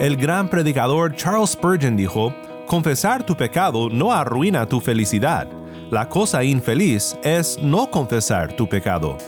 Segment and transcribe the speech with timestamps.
[0.00, 2.32] El gran predicador Charles Spurgeon dijo,
[2.68, 5.48] confesar tu pecado no arruina tu felicidad.
[5.90, 9.18] La cosa infeliz es no confesar tu pecado.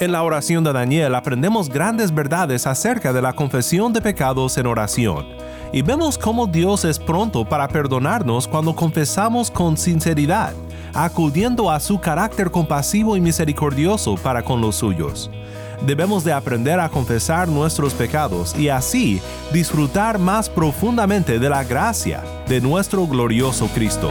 [0.00, 4.66] En la oración de Daniel aprendemos grandes verdades acerca de la confesión de pecados en
[4.66, 5.24] oración
[5.72, 10.52] y vemos cómo Dios es pronto para perdonarnos cuando confesamos con sinceridad,
[10.94, 15.30] acudiendo a su carácter compasivo y misericordioso para con los suyos.
[15.82, 19.20] Debemos de aprender a confesar nuestros pecados y así
[19.52, 24.10] disfrutar más profundamente de la gracia de nuestro glorioso Cristo.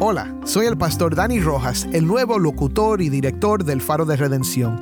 [0.00, 4.80] Hola, soy el pastor Dani Rojas, el nuevo locutor y director del Faro de Redención.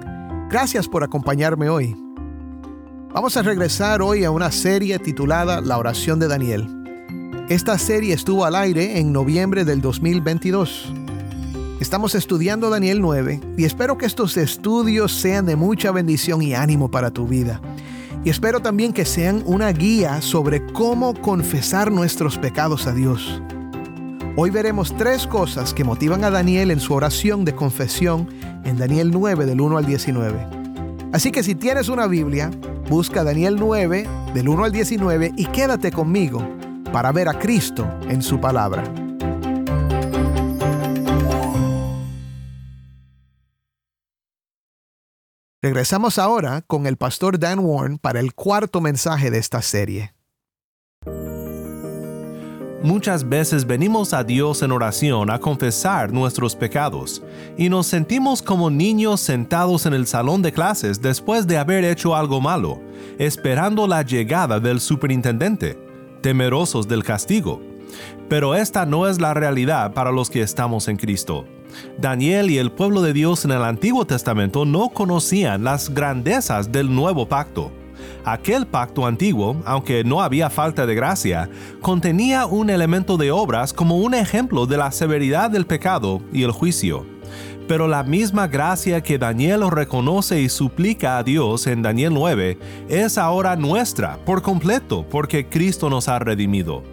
[0.50, 1.96] Gracias por acompañarme hoy.
[3.14, 6.68] Vamos a regresar hoy a una serie titulada La oración de Daniel.
[7.48, 10.92] Esta serie estuvo al aire en noviembre del 2022.
[11.80, 16.90] Estamos estudiando Daniel 9 y espero que estos estudios sean de mucha bendición y ánimo
[16.90, 17.62] para tu vida.
[18.22, 23.40] Y espero también que sean una guía sobre cómo confesar nuestros pecados a Dios.
[24.38, 28.28] Hoy veremos tres cosas que motivan a Daniel en su oración de confesión
[28.64, 30.46] en Daniel 9 del 1 al 19.
[31.14, 32.50] Así que si tienes una Biblia,
[32.90, 36.46] busca Daniel 9 del 1 al 19 y quédate conmigo
[36.92, 38.84] para ver a Cristo en su palabra.
[45.62, 50.15] Regresamos ahora con el pastor Dan Warren para el cuarto mensaje de esta serie.
[52.86, 57.20] Muchas veces venimos a Dios en oración a confesar nuestros pecados
[57.58, 62.14] y nos sentimos como niños sentados en el salón de clases después de haber hecho
[62.14, 62.80] algo malo,
[63.18, 65.76] esperando la llegada del superintendente,
[66.20, 67.60] temerosos del castigo.
[68.28, 71.44] Pero esta no es la realidad para los que estamos en Cristo.
[71.98, 76.94] Daniel y el pueblo de Dios en el Antiguo Testamento no conocían las grandezas del
[76.94, 77.72] nuevo pacto.
[78.24, 81.48] Aquel pacto antiguo, aunque no había falta de gracia,
[81.80, 86.50] contenía un elemento de obras como un ejemplo de la severidad del pecado y el
[86.50, 87.06] juicio.
[87.68, 92.58] Pero la misma gracia que Daniel reconoce y suplica a Dios en Daniel 9
[92.88, 96.84] es ahora nuestra por completo porque Cristo nos ha redimido.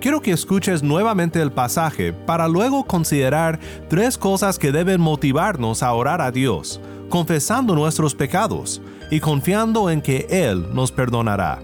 [0.00, 5.92] Quiero que escuches nuevamente el pasaje para luego considerar tres cosas que deben motivarnos a
[5.92, 6.80] orar a Dios,
[7.12, 8.80] confesando nuestros pecados
[9.10, 11.58] y confiando en que Él nos perdonará.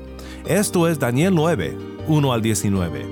[0.47, 3.06] Esto es Daniel 9, 1 al 19.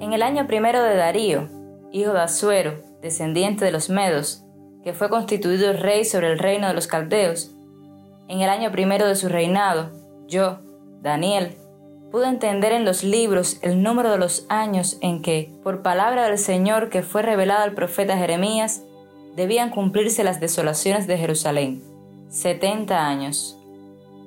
[0.00, 1.48] En el año primero de Darío,
[1.92, 4.44] hijo de Asuero, descendiente de los Medos,
[4.82, 7.54] que fue constituido rey sobre el reino de los Caldeos,
[8.26, 9.92] en el año primero de su reinado,
[10.26, 10.65] yo,
[11.06, 11.56] Daniel,
[12.10, 16.36] pude entender en los libros el número de los años en que, por palabra del
[16.36, 18.82] Señor que fue revelada al profeta Jeremías,
[19.36, 21.80] debían cumplirse las desolaciones de Jerusalén.
[22.28, 23.56] Setenta años.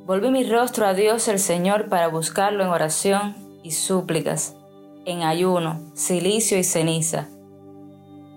[0.05, 4.55] Volví mi rostro a Dios el Señor para buscarlo en oración y súplicas,
[5.03, 7.27] en ayuno, silicio y ceniza.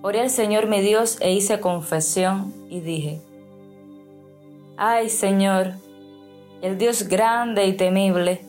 [0.02, 3.20] Oré al Señor mi Dios e hice confesión y dije,
[4.76, 5.74] Ay Señor,
[6.62, 8.40] el Dios grande y temible,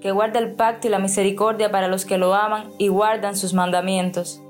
[0.00, 3.54] que guarda el pacto y la misericordia para los que lo aman y guardan sus
[3.54, 4.42] mandamientos.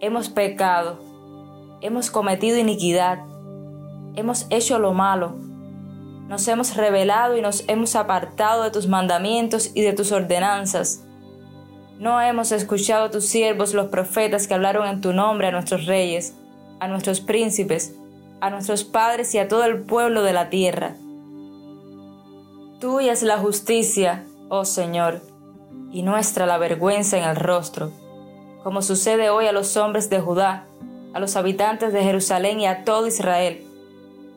[0.00, 0.98] Hemos pecado,
[1.82, 3.18] hemos cometido iniquidad,
[4.16, 5.34] hemos hecho lo malo,
[6.26, 11.04] nos hemos rebelado y nos hemos apartado de tus mandamientos y de tus ordenanzas.
[11.98, 15.84] No hemos escuchado a tus siervos los profetas que hablaron en tu nombre a nuestros
[15.84, 16.34] reyes,
[16.80, 17.94] a nuestros príncipes,
[18.40, 20.96] a nuestros padres y a todo el pueblo de la tierra.
[22.80, 25.20] Tuya es la justicia, oh Señor,
[25.92, 27.92] y nuestra la vergüenza en el rostro,
[28.62, 30.64] como sucede hoy a los hombres de Judá,
[31.12, 33.66] a los habitantes de Jerusalén y a todo Israel.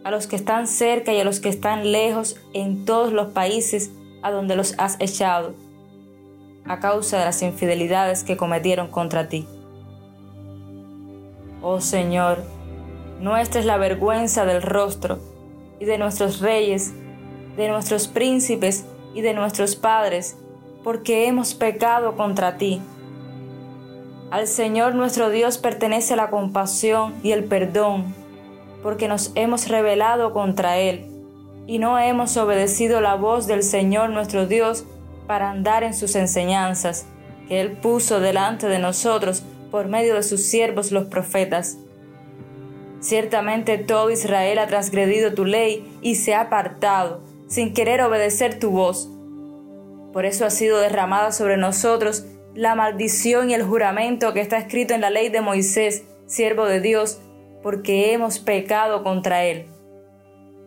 [0.03, 3.91] a los que están cerca y a los que están lejos en todos los países
[4.21, 5.53] a donde los has echado,
[6.65, 9.47] a causa de las infidelidades que cometieron contra ti.
[11.61, 12.43] Oh Señor,
[13.21, 15.19] nuestra es la vergüenza del rostro
[15.79, 16.93] y de nuestros reyes,
[17.57, 20.37] de nuestros príncipes y de nuestros padres,
[20.83, 22.81] porque hemos pecado contra ti.
[24.31, 28.15] Al Señor nuestro Dios pertenece la compasión y el perdón,
[28.81, 31.09] porque nos hemos rebelado contra Él
[31.67, 34.85] y no hemos obedecido la voz del Señor nuestro Dios
[35.27, 37.05] para andar en sus enseñanzas,
[37.47, 41.77] que Él puso delante de nosotros por medio de sus siervos los profetas.
[42.99, 48.71] Ciertamente todo Israel ha transgredido tu ley y se ha apartado, sin querer obedecer tu
[48.71, 49.09] voz.
[50.11, 54.93] Por eso ha sido derramada sobre nosotros la maldición y el juramento que está escrito
[54.93, 57.19] en la ley de Moisés, siervo de Dios,
[57.63, 59.67] porque hemos pecado contra él.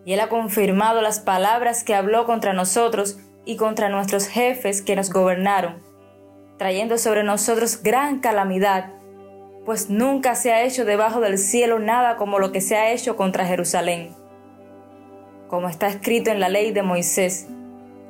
[0.04, 4.96] Y él ha confirmado las palabras que habló contra nosotros y contra nuestros jefes que
[4.96, 5.82] nos gobernaron,
[6.58, 8.92] trayendo sobre nosotros gran calamidad,
[9.64, 13.16] pues nunca se ha hecho debajo del cielo nada como lo que se ha hecho
[13.16, 14.14] contra Jerusalén.
[15.48, 17.46] Como está escrito en la ley de Moisés,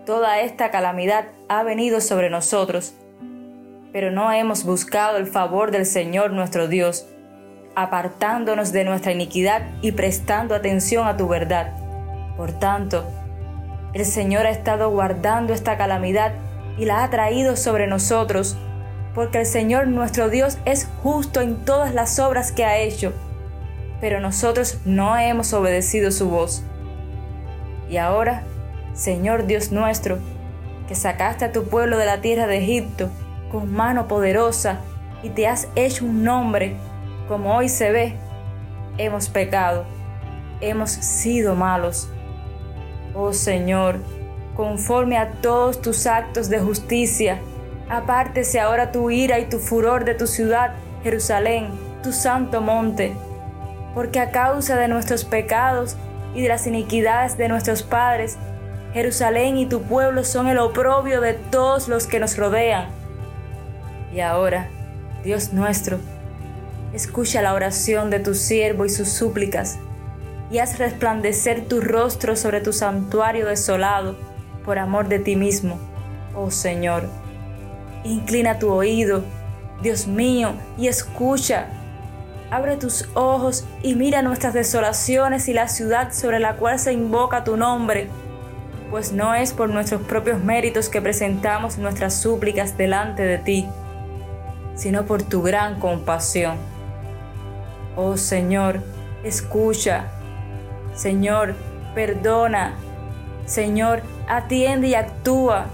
[0.07, 2.95] toda esta calamidad ha venido sobre nosotros,
[3.93, 7.07] pero no hemos buscado el favor del Señor nuestro Dios,
[7.75, 11.77] apartándonos de nuestra iniquidad y prestando atención a tu verdad.
[12.39, 13.05] Por tanto,
[13.93, 16.33] el Señor ha estado guardando esta calamidad
[16.79, 18.57] y la ha traído sobre nosotros,
[19.15, 23.13] porque el Señor nuestro Dios es justo en todas las obras que ha hecho,
[24.01, 26.65] pero nosotros no hemos obedecido su voz.
[27.89, 28.43] Y ahora,
[28.95, 30.19] Señor Dios nuestro,
[30.89, 33.11] que sacaste a tu pueblo de la tierra de Egipto,
[33.51, 34.81] con mano poderosa
[35.23, 36.77] y te has hecho un nombre,
[37.29, 38.15] como hoy se ve,
[38.99, 39.85] hemos pecado,
[40.61, 42.09] hemos sido malos.
[43.15, 44.01] Oh Señor,
[44.57, 47.41] conforme a todos tus actos de justicia,
[47.89, 50.73] apártese ahora tu ira y tu furor de tu ciudad,
[51.03, 51.71] Jerusalén,
[52.03, 53.13] tu santo monte,
[53.95, 55.97] porque a causa de nuestros pecados
[56.37, 58.37] y de las iniquidades de nuestros padres,
[58.93, 62.87] Jerusalén y tu pueblo son el oprobio de todos los que nos rodean
[64.17, 64.71] y ahora,
[65.25, 65.99] Dios nuestro,
[66.95, 69.79] escucha la oración de tu siervo y sus súplicas,
[70.51, 74.17] y haz resplandecer tu rostro sobre tu santuario desolado
[74.65, 75.79] por amor de ti mismo,
[76.35, 77.05] oh Señor.
[78.05, 79.23] Inclina tu oído,
[79.83, 81.67] Dios mío, y escucha.
[82.51, 87.45] Abre tus ojos y mira nuestras desolaciones y la ciudad sobre la cual se invoca
[87.45, 88.09] tu nombre,
[88.91, 93.69] pues no es por nuestros propios méritos que presentamos nuestras súplicas delante de ti
[94.77, 96.57] sino por tu gran compasión.
[97.97, 98.83] Oh Señor,
[99.25, 100.05] escucha.
[100.95, 101.57] Señor,
[101.95, 102.75] perdona.
[103.47, 105.67] Señor, atiende y actúa.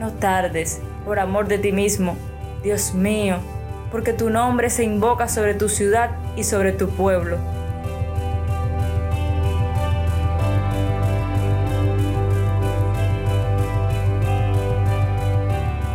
[0.00, 2.16] No tardes, por amor de ti mismo,
[2.62, 3.38] Dios mío,
[3.94, 7.38] porque tu nombre se invoca sobre tu ciudad y sobre tu pueblo.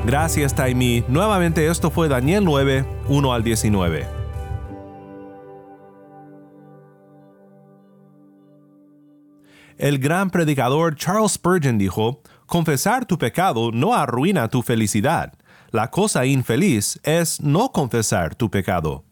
[0.05, 1.03] Gracias, Taimi.
[1.09, 4.07] Nuevamente esto fue Daniel 9, 1 al 19.
[9.77, 15.33] El gran predicador Charles Spurgeon dijo, confesar tu pecado no arruina tu felicidad.
[15.71, 19.03] La cosa infeliz es no confesar tu pecado.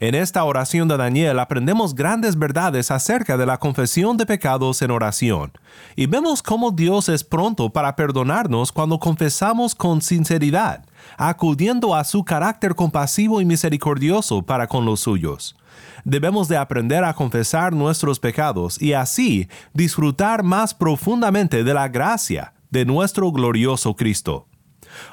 [0.00, 4.90] En esta oración de Daniel aprendemos grandes verdades acerca de la confesión de pecados en
[4.90, 5.52] oración,
[5.94, 10.84] y vemos cómo Dios es pronto para perdonarnos cuando confesamos con sinceridad,
[11.16, 15.56] acudiendo a su carácter compasivo y misericordioso para con los suyos.
[16.04, 22.54] Debemos de aprender a confesar nuestros pecados y así disfrutar más profundamente de la gracia
[22.70, 24.46] de nuestro glorioso Cristo.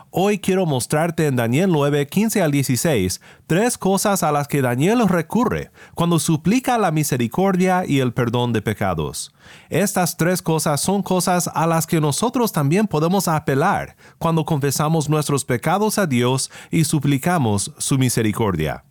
[0.09, 5.05] Hoy quiero mostrarte en Daniel 9, 15 al 16 tres cosas a las que Daniel
[5.07, 9.33] recurre cuando suplica la misericordia y el perdón de pecados.
[9.69, 15.43] Estas tres cosas son cosas a las que nosotros también podemos apelar cuando confesamos nuestros
[15.43, 18.85] pecados a Dios y suplicamos su misericordia.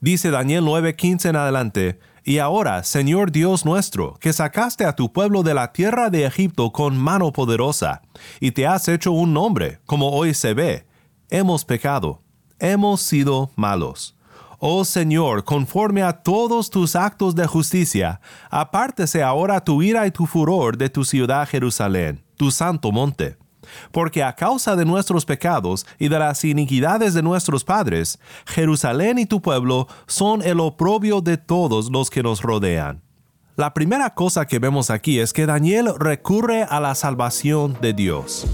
[0.00, 5.42] Dice Daniel 9:15 en adelante, y ahora, Señor Dios nuestro, que sacaste a tu pueblo
[5.42, 8.02] de la tierra de Egipto con mano poderosa,
[8.40, 10.86] y te has hecho un nombre, como hoy se ve,
[11.30, 12.22] hemos pecado,
[12.58, 14.16] hemos sido malos.
[14.58, 20.26] Oh Señor, conforme a todos tus actos de justicia, apártese ahora tu ira y tu
[20.26, 23.41] furor de tu ciudad Jerusalén, tu santo monte
[23.90, 29.26] porque a causa de nuestros pecados y de las iniquidades de nuestros padres, Jerusalén y
[29.26, 33.02] tu pueblo son el oprobio de todos los que nos rodean.
[33.56, 38.46] La primera cosa que vemos aquí es que Daniel recurre a la salvación de Dios.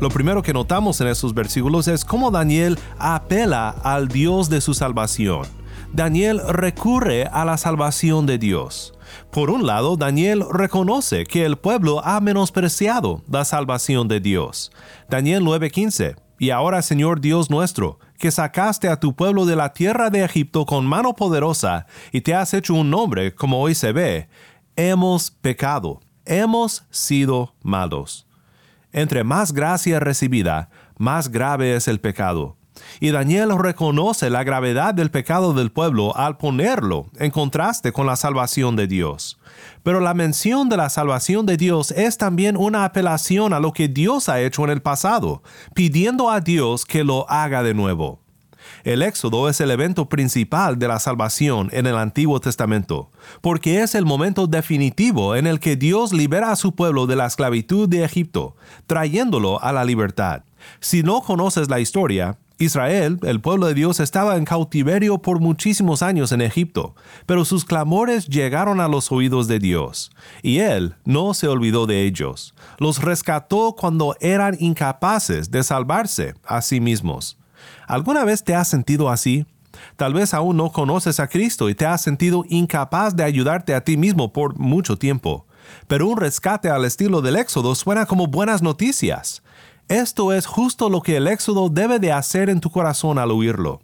[0.00, 4.74] Lo primero que notamos en estos versículos es cómo Daniel apela al Dios de su
[4.74, 5.46] salvación.
[5.94, 8.94] Daniel recurre a la salvación de Dios.
[9.30, 14.72] Por un lado, Daniel reconoce que el pueblo ha menospreciado la salvación de Dios.
[15.08, 20.10] Daniel 9:15 Y ahora, Señor Dios nuestro, que sacaste a tu pueblo de la tierra
[20.10, 24.28] de Egipto con mano poderosa y te has hecho un nombre como hoy se ve,
[24.74, 28.26] hemos pecado, hemos sido malos.
[28.90, 32.56] Entre más gracia recibida, más grave es el pecado.
[33.00, 38.16] Y Daniel reconoce la gravedad del pecado del pueblo al ponerlo en contraste con la
[38.16, 39.38] salvación de Dios.
[39.82, 43.88] Pero la mención de la salvación de Dios es también una apelación a lo que
[43.88, 45.42] Dios ha hecho en el pasado,
[45.74, 48.24] pidiendo a Dios que lo haga de nuevo.
[48.82, 53.10] El éxodo es el evento principal de la salvación en el Antiguo Testamento,
[53.40, 57.26] porque es el momento definitivo en el que Dios libera a su pueblo de la
[57.26, 60.42] esclavitud de Egipto, trayéndolo a la libertad.
[60.80, 66.02] Si no conoces la historia, Israel, el pueblo de Dios, estaba en cautiverio por muchísimos
[66.02, 66.94] años en Egipto,
[67.26, 72.04] pero sus clamores llegaron a los oídos de Dios, y Él no se olvidó de
[72.04, 72.54] ellos.
[72.78, 77.38] Los rescató cuando eran incapaces de salvarse a sí mismos.
[77.88, 79.46] ¿Alguna vez te has sentido así?
[79.96, 83.82] Tal vez aún no conoces a Cristo y te has sentido incapaz de ayudarte a
[83.82, 85.46] ti mismo por mucho tiempo.
[85.86, 89.42] Pero un rescate al estilo del Éxodo suena como buenas noticias.
[89.88, 93.82] Esto es justo lo que el Éxodo debe de hacer en tu corazón al oírlo.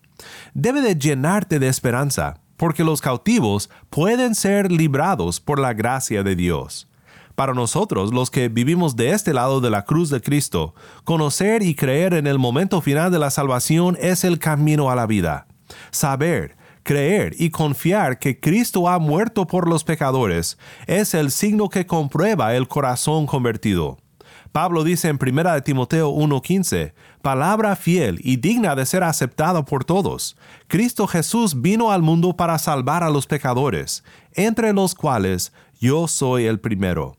[0.54, 6.36] Debe de llenarte de esperanza, porque los cautivos pueden ser librados por la gracia de
[6.36, 6.88] Dios.
[7.34, 11.74] Para nosotros, los que vivimos de este lado de la cruz de Cristo, conocer y
[11.74, 15.46] creer en el momento final de la salvación es el camino a la vida.
[15.90, 21.86] Saber, creer y confiar que Cristo ha muerto por los pecadores es el signo que
[21.86, 23.98] comprueba el corazón convertido.
[24.52, 26.92] Pablo dice en 1 Timoteo 1:15,
[27.22, 30.36] palabra fiel y digna de ser aceptada por todos.
[30.66, 34.02] Cristo Jesús vino al mundo para salvar a los pecadores,
[34.34, 37.16] entre los cuales yo soy el primero.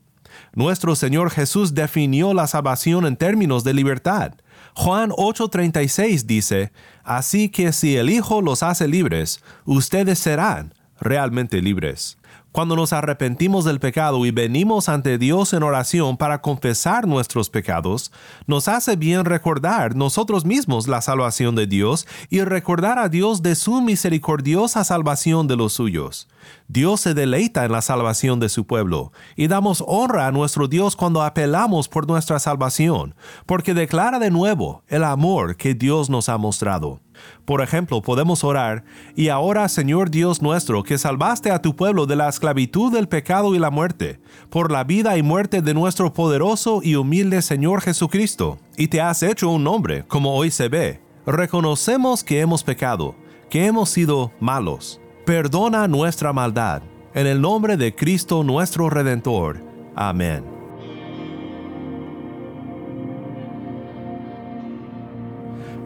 [0.54, 4.32] Nuestro Señor Jesús definió la salvación en términos de libertad.
[4.74, 6.72] Juan 8:36 dice,
[7.02, 12.18] Así que si el Hijo los hace libres, ustedes serán realmente libres.
[12.52, 18.12] Cuando nos arrepentimos del pecado y venimos ante Dios en oración para confesar nuestros pecados,
[18.46, 23.54] nos hace bien recordar nosotros mismos la salvación de Dios y recordar a Dios de
[23.54, 26.28] su misericordiosa salvación de los suyos.
[26.68, 30.94] Dios se deleita en la salvación de su pueblo y damos honra a nuestro Dios
[30.94, 33.14] cuando apelamos por nuestra salvación,
[33.46, 37.00] porque declara de nuevo el amor que Dios nos ha mostrado.
[37.44, 42.16] Por ejemplo, podemos orar, y ahora Señor Dios nuestro, que salvaste a tu pueblo de
[42.16, 44.18] la esclavitud del pecado y la muerte,
[44.50, 49.22] por la vida y muerte de nuestro poderoso y humilde Señor Jesucristo, y te has
[49.22, 51.00] hecho un nombre, como hoy se ve.
[51.24, 53.14] Reconocemos que hemos pecado,
[53.48, 55.00] que hemos sido malos.
[55.24, 56.82] Perdona nuestra maldad.
[57.14, 59.62] En el nombre de Cristo nuestro Redentor.
[59.94, 60.42] Amén.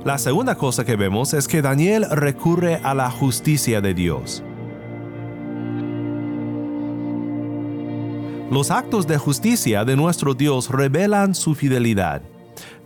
[0.06, 4.42] La segunda cosa que vemos es que Daniel recurre a la justicia de Dios.
[8.50, 12.22] Los actos de justicia de nuestro Dios revelan su fidelidad.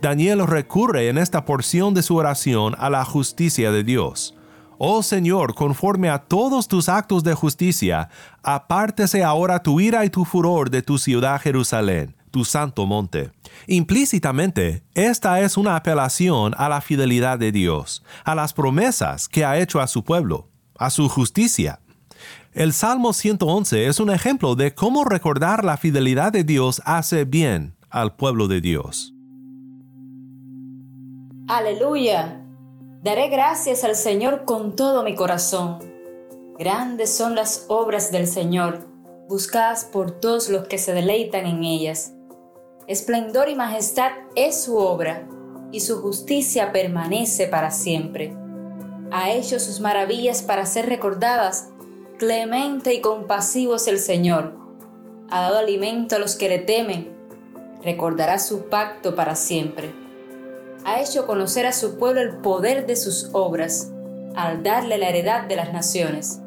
[0.01, 4.35] Daniel recurre en esta porción de su oración a la justicia de Dios.
[4.79, 8.09] Oh Señor, conforme a todos tus actos de justicia,
[8.41, 13.31] apártese ahora tu ira y tu furor de tu ciudad Jerusalén tu santo monte.
[13.67, 19.59] Implícitamente, esta es una apelación a la fidelidad de Dios, a las promesas que ha
[19.59, 21.80] hecho a su pueblo, a su justicia.
[22.53, 27.75] El Salmo 111 es un ejemplo de cómo recordar la fidelidad de Dios hace bien
[27.89, 29.13] al pueblo de Dios.
[31.47, 32.41] Aleluya.
[33.03, 35.79] Daré gracias al Señor con todo mi corazón.
[36.59, 38.87] Grandes son las obras del Señor,
[39.27, 42.13] buscadas por todos los que se deleitan en ellas.
[42.87, 45.27] Esplendor y majestad es su obra,
[45.71, 48.35] y su justicia permanece para siempre.
[49.11, 51.69] Ha hecho sus maravillas para ser recordadas.
[52.21, 54.53] Clemente y compasivo es el Señor.
[55.31, 57.11] Ha dado alimento a los que le temen.
[57.83, 59.91] Recordará su pacto para siempre.
[60.85, 63.89] Ha hecho conocer a su pueblo el poder de sus obras,
[64.35, 66.39] al darle la heredad de las naciones.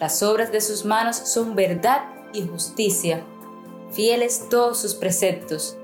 [0.00, 2.00] Las obras de sus manos son verdad
[2.32, 3.22] y justicia
[3.92, 5.76] fieles todos sus preceptos.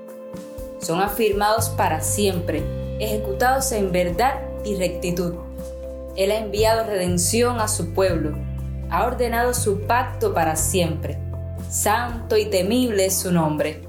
[0.81, 2.65] Son afirmados para siempre,
[2.99, 5.35] ejecutados en verdad y rectitud.
[6.17, 8.48] Él ha enviado redención a su pueblo.
[8.89, 11.17] Ha ordenado su pacto para siempre.
[11.69, 13.81] Santo y temible es su nombre.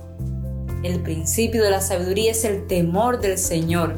[0.83, 3.97] El principio de la sabiduría es el temor del Señor.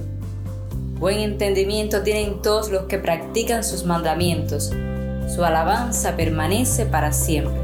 [0.98, 4.72] Buen entendimiento tienen todos los que practican sus mandamientos.
[5.34, 7.60] Su alabanza permanece para siempre.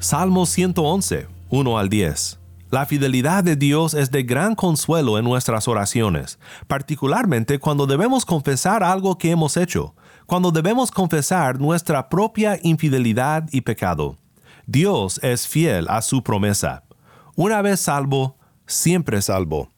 [0.00, 2.40] Salmo 111, 1 al 10.
[2.70, 8.82] La fidelidad de Dios es de gran consuelo en nuestras oraciones, particularmente cuando debemos confesar
[8.82, 9.94] algo que hemos hecho,
[10.24, 14.16] cuando debemos confesar nuestra propia infidelidad y pecado.
[14.66, 16.84] Dios es fiel a su promesa.
[17.36, 19.71] Una vez salvo, siempre salvo.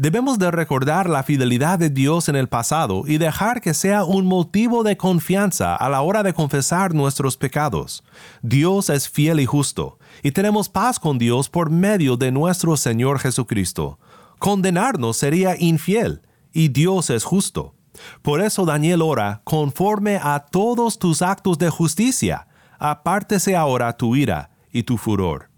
[0.00, 4.24] Debemos de recordar la fidelidad de Dios en el pasado y dejar que sea un
[4.24, 8.02] motivo de confianza a la hora de confesar nuestros pecados.
[8.40, 13.18] Dios es fiel y justo, y tenemos paz con Dios por medio de nuestro Señor
[13.18, 13.98] Jesucristo.
[14.38, 17.74] Condenarnos sería infiel, y Dios es justo.
[18.22, 24.48] Por eso Daniel ora, conforme a todos tus actos de justicia, apártese ahora tu ira
[24.72, 25.49] y tu furor.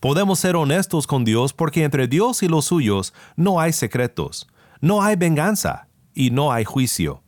[0.00, 4.48] Podemos ser honestos con Dios porque entre Dios y los suyos no hay secretos,
[4.80, 7.22] no hay venganza y no hay juicio.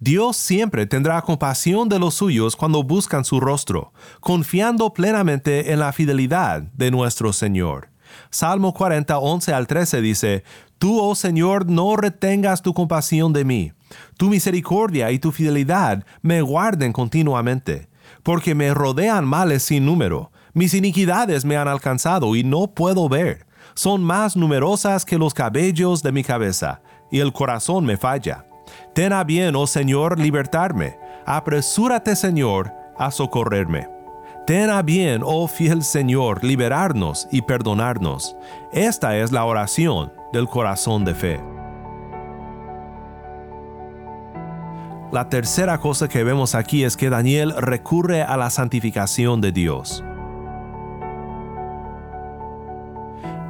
[0.00, 5.92] Dios siempre tendrá compasión de los suyos cuando buscan su rostro, confiando plenamente en la
[5.92, 7.90] fidelidad de nuestro Señor.
[8.30, 10.42] Salmo 40, 11 al 13 dice,
[10.78, 13.72] Tú, oh Señor, no retengas tu compasión de mí.
[14.16, 17.88] Tu misericordia y tu fidelidad me guarden continuamente,
[18.24, 23.46] porque me rodean males sin número mis iniquidades me han alcanzado y no puedo ver.
[23.74, 28.46] Son más numerosas que los cabellos de mi cabeza, y el corazón me falla.
[28.94, 30.98] Ten a bien, oh Señor, libertarme.
[31.26, 33.90] Apresúrate, Señor, a socorrerme.
[34.46, 38.34] Ten a bien, oh fiel Señor, liberarnos y perdonarnos.
[38.72, 41.40] Esta es la oración del corazón de fe.
[45.12, 50.02] La tercera cosa que vemos aquí es que Daniel recurre a la santificación de Dios.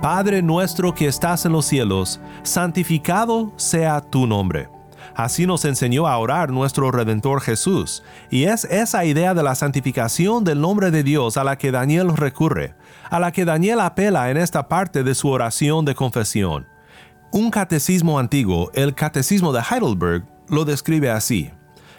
[0.07, 4.69] Padre nuestro que estás en los cielos, santificado sea tu nombre.
[5.17, 10.45] Así nos enseñó a orar nuestro Redentor Jesús, y es esa idea de la santificación
[10.45, 12.77] del nombre de Dios a la que Daniel recurre,
[13.11, 16.69] a la que Daniel apela en esta parte de su oración de confesión.
[17.33, 21.51] Un catecismo antiguo, el Catecismo de Heidelberg, lo describe así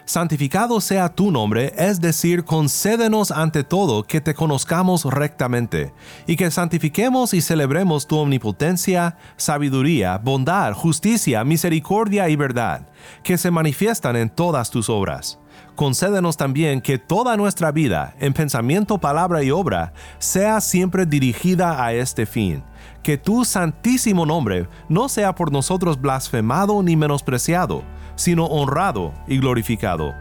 [0.08, 5.92] santificado sea tu nombre, es decir, concédenos ante todo que te conozcamos rectamente,
[6.26, 12.88] y que santifiquemos y celebremos tu omnipotencia, sabiduría, bondad, justicia, misericordia y verdad,
[13.22, 15.38] que se manifiestan en todas tus obras.
[15.74, 21.92] Concédenos también que toda nuestra vida, en pensamiento, palabra y obra, sea siempre dirigida a
[21.92, 22.64] este fin
[23.02, 27.82] que tu santísimo nombre no sea por nosotros blasfemado ni menospreciado,
[28.18, 30.12] sino honrado y glorificado.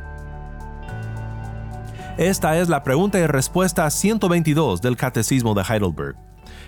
[2.17, 6.15] Esta es la pregunta y respuesta 122 del Catecismo de Heidelberg.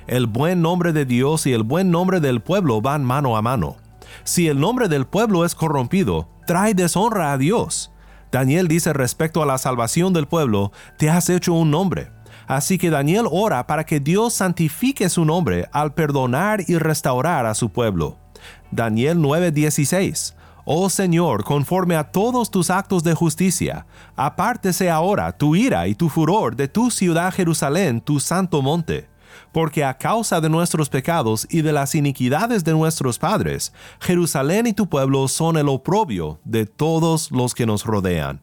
[0.07, 3.77] El buen nombre de Dios y el buen nombre del pueblo van mano a mano.
[4.23, 7.91] Si el nombre del pueblo es corrompido, trae deshonra a Dios.
[8.31, 12.11] Daniel dice respecto a la salvación del pueblo, te has hecho un nombre.
[12.47, 17.53] Así que Daniel ora para que Dios santifique su nombre al perdonar y restaurar a
[17.53, 18.17] su pueblo.
[18.71, 20.38] Daniel 9:16
[20.71, 26.09] Oh Señor, conforme a todos tus actos de justicia, apártese ahora tu ira y tu
[26.09, 29.09] furor de tu ciudad Jerusalén, tu santo monte.
[29.51, 34.73] Porque a causa de nuestros pecados y de las iniquidades de nuestros padres, Jerusalén y
[34.73, 38.39] tu pueblo son el oprobio de todos los que nos rodean.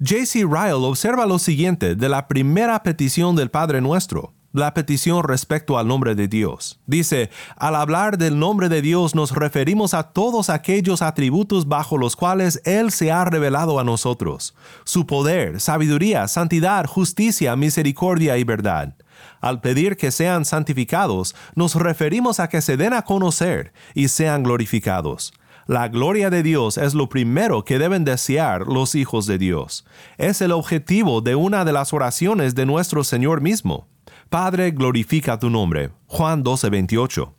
[0.00, 0.46] J.C.
[0.50, 5.86] Ryle observa lo siguiente de la primera petición del Padre Nuestro la petición respecto al
[5.86, 6.80] nombre de Dios.
[6.86, 12.16] Dice, al hablar del nombre de Dios nos referimos a todos aquellos atributos bajo los
[12.16, 18.94] cuales Él se ha revelado a nosotros, su poder, sabiduría, santidad, justicia, misericordia y verdad.
[19.40, 24.42] Al pedir que sean santificados, nos referimos a que se den a conocer y sean
[24.42, 25.32] glorificados.
[25.66, 29.84] La gloria de Dios es lo primero que deben desear los hijos de Dios.
[30.16, 33.88] Es el objetivo de una de las oraciones de nuestro Señor mismo.
[34.28, 35.90] Padre, glorifica tu nombre.
[36.08, 37.32] Juan 12:28.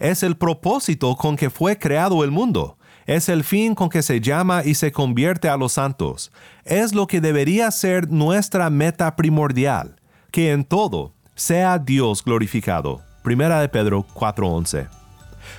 [0.00, 2.76] Es el propósito con que fue creado el mundo.
[3.06, 6.32] Es el fin con que se llama y se convierte a los santos.
[6.64, 10.00] Es lo que debería ser nuestra meta primordial,
[10.30, 13.00] que en todo sea Dios glorificado.
[13.22, 14.88] Primera de Pedro 4:11.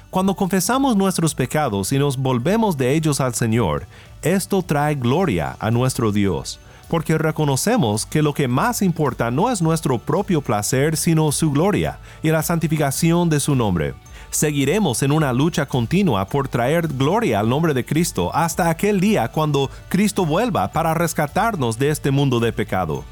[0.10, 3.86] Cuando confesamos nuestros pecados y nos volvemos de ellos al Señor,
[4.22, 9.62] esto trae gloria a nuestro Dios porque reconocemos que lo que más importa no es
[9.62, 13.94] nuestro propio placer, sino su gloria y la santificación de su nombre.
[14.30, 19.28] Seguiremos en una lucha continua por traer gloria al nombre de Cristo hasta aquel día
[19.28, 23.04] cuando Cristo vuelva para rescatarnos de este mundo de pecado.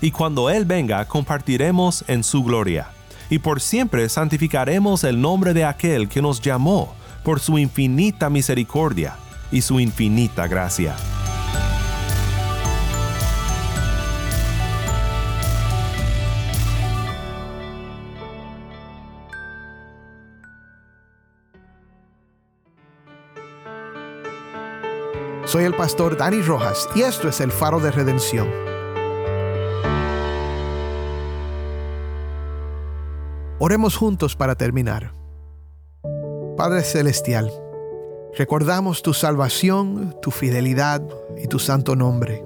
[0.00, 2.88] Y cuando Él venga, compartiremos en su gloria.
[3.30, 9.16] Y por siempre santificaremos el nombre de aquel que nos llamó por su infinita misericordia
[9.52, 10.94] y su infinita gracia.
[25.50, 28.48] Soy el pastor Dani Rojas y esto es el faro de redención.
[33.58, 35.12] Oremos juntos para terminar.
[36.56, 37.50] Padre Celestial,
[38.38, 41.02] recordamos tu salvación, tu fidelidad
[41.36, 42.44] y tu santo nombre.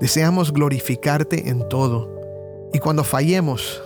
[0.00, 2.08] Deseamos glorificarte en todo
[2.72, 3.82] y cuando fallemos,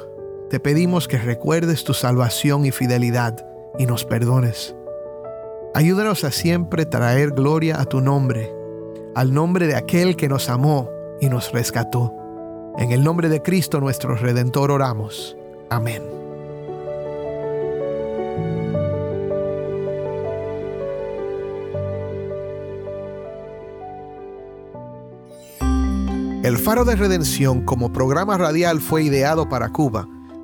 [0.50, 3.46] te pedimos que recuerdes tu salvación y fidelidad
[3.78, 4.74] y nos perdones.
[5.72, 8.52] Ayúdanos a siempre traer gloria a tu nombre,
[9.14, 12.12] al nombre de aquel que nos amó y nos rescató.
[12.76, 15.36] En el nombre de Cristo nuestro Redentor oramos.
[15.70, 16.02] Amén.
[26.42, 30.08] El Faro de Redención como programa radial fue ideado para Cuba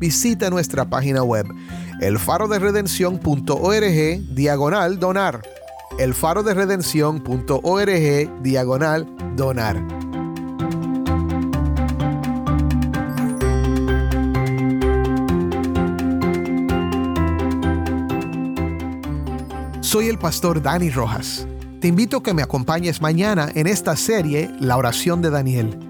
[0.00, 1.46] visita nuestra página web
[2.00, 5.42] elfaroderedención.org diagonal donar.
[5.98, 9.86] elfaroderedención.org diagonal donar.
[19.82, 21.46] Soy el pastor Dani Rojas.
[21.80, 25.89] Te invito a que me acompañes mañana en esta serie La oración de Daniel.